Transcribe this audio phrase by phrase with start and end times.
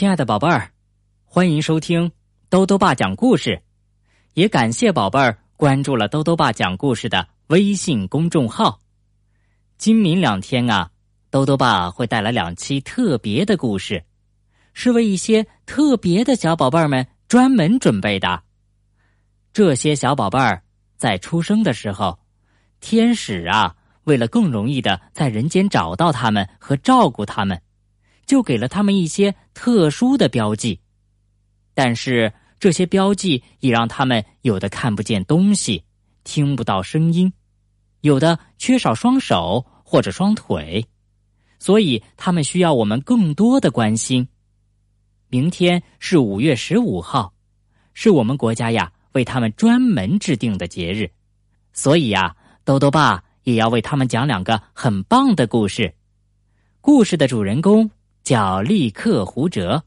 [0.00, 0.70] 亲爱的宝贝儿，
[1.26, 2.10] 欢迎收听
[2.48, 3.60] 兜兜爸讲故事，
[4.32, 8.80] 也感谢宝贝儿关注了兜兜爸讲故事的微信公众号。
[9.76, 10.90] 今明两天啊，
[11.28, 14.02] 兜兜爸会带来两期特别的故事，
[14.72, 18.42] 是为一些特别的小宝贝儿们专门准备的。
[19.52, 20.62] 这些小宝贝儿
[20.96, 22.18] 在出生的时候，
[22.80, 27.60] 天使啊，为了更容易的在人间找到他们和照顾他们。
[28.30, 30.78] 就给了他们一些特殊的标记，
[31.74, 35.82] 但是这些标记也让他们有的看不见东西，
[36.22, 37.32] 听不到声音，
[38.02, 40.86] 有的缺少双手或者双腿，
[41.58, 44.28] 所以他们需要我们更多的关心。
[45.26, 47.34] 明天是五月十五号，
[47.94, 51.10] 是我们国家呀为他们专门制定的节日，
[51.72, 55.92] 所以呀，豆豆爸也要为他们讲两个很棒的故事。
[56.80, 57.90] 故事的主人公。
[58.30, 59.82] 叫利克胡哲，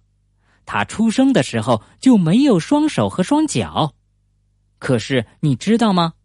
[0.66, 3.94] 他出生的时候就没有双手和双脚，
[4.80, 6.16] 可是你知道吗？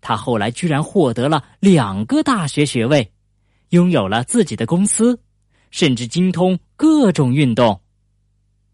[0.00, 3.12] 他后来居然获得了两个大学学位，
[3.70, 5.18] 拥有了自己的公司，
[5.72, 7.80] 甚至精通各种运动。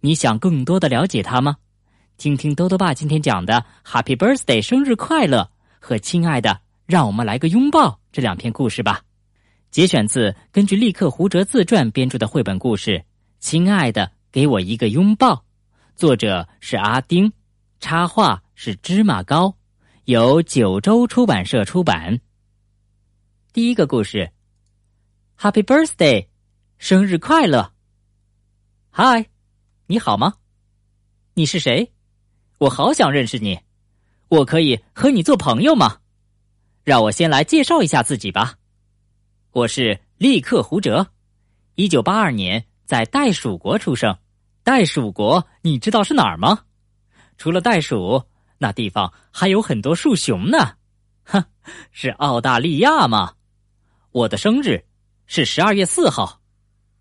[0.00, 1.56] 你想更多的了解他吗？
[2.18, 5.38] 听听多多爸今天讲的《Happy Birthday 生日快乐》
[5.78, 9.00] 和《亲爱的让我们来个拥抱》这两篇故事吧。
[9.70, 12.90] 节选自根据立克胡哲自传编著的绘本故事
[13.38, 15.32] 《亲爱的，给我一个拥抱》，
[15.94, 17.32] 作者是阿丁，
[17.78, 19.54] 插画是芝麻糕，
[20.06, 22.20] 由九州出版社出版。
[23.52, 24.32] 第一个故事
[25.38, 26.26] ，Happy Birthday，
[26.78, 27.72] 生日快乐。
[28.90, 29.24] 嗨，
[29.86, 30.34] 你好吗？
[31.34, 31.92] 你是谁？
[32.58, 33.60] 我好想认识你，
[34.26, 35.98] 我可以和你做朋友吗？
[36.82, 38.56] 让我先来介绍一下自己吧。
[39.52, 41.04] 我是利克胡哲，
[41.74, 44.16] 一九八二年在袋鼠国出生。
[44.62, 46.60] 袋鼠国你知道是哪儿吗？
[47.36, 48.22] 除了袋鼠，
[48.58, 50.76] 那地方还有很多树熊呢。
[51.24, 51.44] 哼，
[51.90, 53.32] 是澳大利亚吗？
[54.12, 54.84] 我的生日
[55.26, 56.40] 是十二月四号，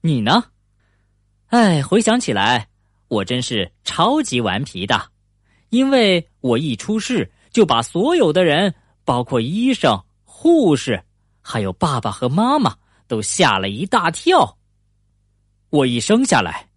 [0.02, 0.46] 你呢？
[1.50, 2.68] 哎，回想起来，
[3.10, 5.12] 我真是超级顽皮的，
[5.70, 8.74] 因为我一出世就把所有的人，
[9.06, 11.04] 包括医生、护士。
[11.52, 12.78] 还有爸爸和妈妈
[13.08, 14.60] 都吓了一大跳。
[15.72, 16.70] 我一生下来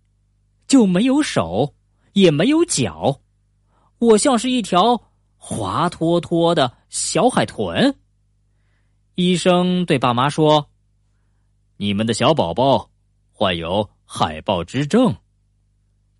[0.67, 1.75] 就没有手，
[2.15, 3.21] 也没有脚，
[3.99, 4.99] 我像是一条
[5.37, 7.95] 滑脱脱的小海豚。
[9.17, 10.71] 医生对爸妈说
[11.77, 12.89] ：“你们的小宝宝
[13.31, 15.15] 患有海豹之症。”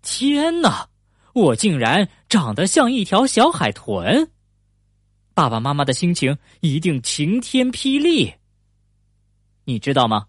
[0.03, 0.87] 天哪，
[1.33, 4.29] 我竟然长得像一条小海豚！
[5.33, 8.31] 爸爸妈妈的心情一定晴天霹雳。
[9.65, 10.27] 你知道吗？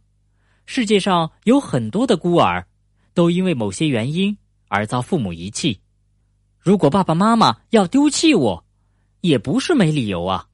[0.67, 2.67] 世界上有很多的孤儿，
[3.13, 4.37] 都因为某些原因
[4.69, 5.81] 而遭父母遗弃。
[6.59, 8.65] 如果爸爸妈妈要丢弃我，
[9.21, 10.47] 也不是没理由啊。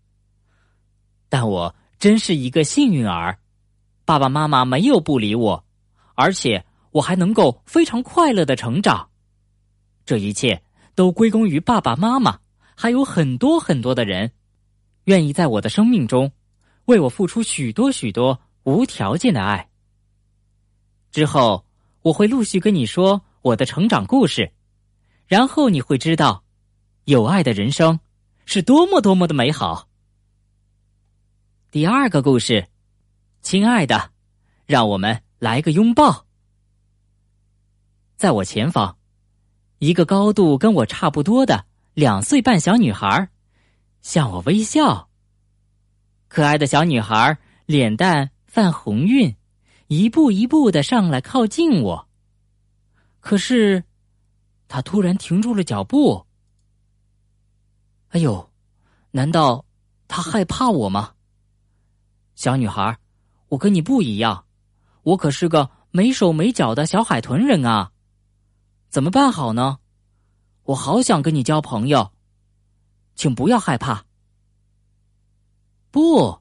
[1.28, 3.38] 但我真是一个幸运儿，
[4.04, 5.64] 爸爸妈妈没有不理我，
[6.16, 9.10] 而且我还能够非常快乐的成长。
[10.04, 10.60] 这一切
[10.96, 12.40] 都归功于爸爸妈妈，
[12.74, 14.32] 还有很多很多的人，
[15.04, 16.32] 愿意在我的生命中
[16.86, 18.40] 为我付出许多许多。
[18.70, 19.68] 无条件的爱。
[21.10, 21.64] 之后，
[22.02, 24.52] 我会陆续跟你说我的成长故事，
[25.26, 26.44] 然后你会知道，
[27.04, 27.98] 有爱的人生
[28.46, 29.88] 是多么多么的美好。
[31.70, 32.68] 第二个故事，
[33.42, 34.10] 亲爱的，
[34.66, 36.26] 让我们来个拥抱。
[38.16, 38.96] 在我前方，
[39.78, 41.64] 一个高度跟我差不多的
[41.94, 43.28] 两岁半小女孩，
[44.02, 45.08] 向我微笑。
[46.28, 47.36] 可爱的小女孩，
[47.66, 48.30] 脸蛋。
[48.50, 49.36] 范红晕，
[49.86, 52.08] 一步一步的上来靠近我。
[53.20, 53.84] 可是，
[54.66, 56.26] 他突然停住了脚步。
[58.08, 58.50] 哎呦，
[59.12, 59.64] 难道
[60.08, 61.14] 他害怕我吗？
[62.34, 62.98] 小女孩，
[63.50, 64.44] 我跟你不一样，
[65.04, 67.92] 我可是个没手没脚的小海豚人啊！
[68.88, 69.78] 怎么办好呢？
[70.64, 72.10] 我好想跟你交朋友，
[73.14, 74.04] 请不要害怕。
[75.92, 76.40] 不，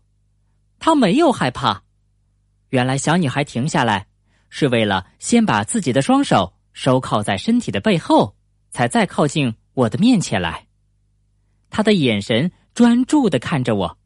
[0.79, 1.83] 他没有害怕。
[2.69, 4.05] 原来小女孩停下来，
[4.49, 8.35] 是为了先把自己的双手收靠在身体的背后，
[8.69, 10.67] 才再靠近我的面前来。
[11.71, 13.97] 她的眼神专注的看着我，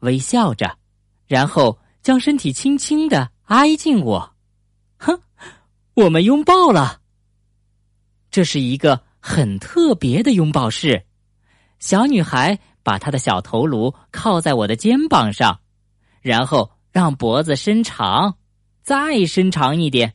[0.00, 0.76] 微笑着，
[1.28, 4.34] 然后将身体轻轻的挨近我。
[4.98, 5.20] 哼，
[5.94, 7.00] 我们拥抱了。
[8.28, 11.06] 这是一个很特别的拥抱式。
[11.78, 15.60] 小女孩把她的小头颅靠在我的肩膀上，
[16.20, 16.73] 然后。
[16.94, 18.38] 让脖子伸长，
[18.80, 20.14] 再伸长一点，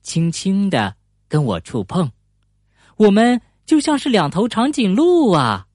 [0.00, 0.96] 轻轻的
[1.28, 2.10] 跟我触碰，
[2.96, 5.66] 我们就像是两头长颈鹿啊！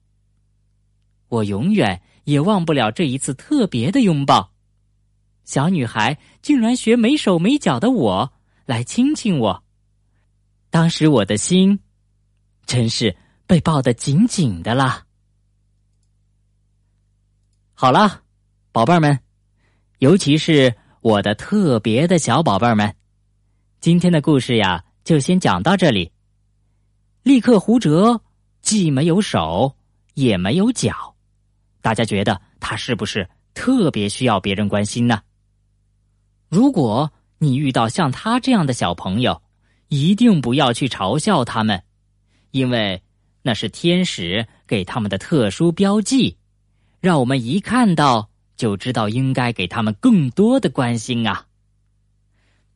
[1.28, 4.52] 我永远也忘不了这一次特别的拥抱。
[5.44, 8.32] 小女孩竟然学没手没脚的我
[8.66, 9.62] 来亲亲我，
[10.70, 11.78] 当时我的心
[12.66, 13.16] 真是
[13.46, 15.06] 被抱得紧紧的啦。
[17.74, 18.22] 好了，
[18.72, 19.20] 宝贝儿们，
[20.02, 22.92] 尤其是我的特别的小宝贝儿们，
[23.78, 26.10] 今天的故事呀，就先讲到这里。
[27.22, 28.20] 立刻胡哲
[28.62, 29.76] 既没有手
[30.14, 31.14] 也没有脚，
[31.80, 35.22] 大家觉得他是不是特别需要别人关心呢？
[36.48, 39.40] 如果你遇到像他这样的小朋友，
[39.86, 41.80] 一定不要去嘲笑他们，
[42.50, 43.00] 因为
[43.42, 46.36] 那是天使给他们的特殊标记，
[46.98, 48.30] 让我们一看到
[48.62, 51.46] 就知道应该给他们更多的关心啊。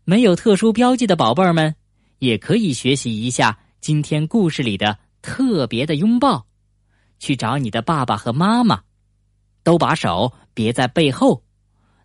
[0.02, 1.76] 没有特殊标记的宝贝儿们，
[2.18, 6.48] 也可以学习一下今天故事里的特别的拥抱，
[7.20, 8.82] 去找你的爸爸和妈妈，
[9.62, 11.44] 都把手别在背后，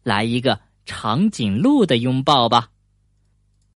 [0.03, 0.61] 来一个。
[0.83, 2.70] 长颈鹿的拥抱吧。